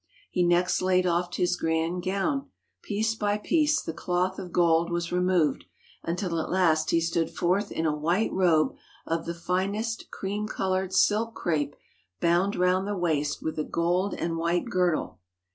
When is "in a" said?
7.71-7.95